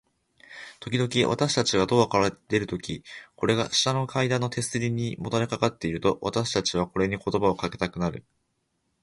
[0.79, 3.03] ときどき、私たちがドアから出るとき、
[3.35, 8.25] これが下の階段の手すりにもたれかかっていると、私たちはこれに言葉をかけたくなる。